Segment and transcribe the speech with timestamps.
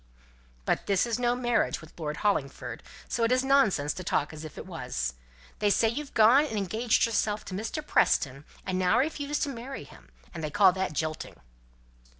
[0.65, 4.43] "But this is no marriage with Lord Hollingford, so it is nonsense to talk as
[4.43, 5.13] if it was.
[5.59, 7.85] They say you've gone and engaged yourself to Mr.
[7.85, 11.35] Preston, and now refuse to marry him; and they call that jilting."